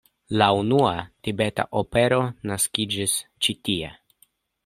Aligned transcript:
La 0.41 0.45
unua 0.59 0.93
tibeta 1.27 1.65
opero 1.81 2.19
naskiĝis 2.53 3.15
ĉi 3.47 3.57
tie. 3.69 3.93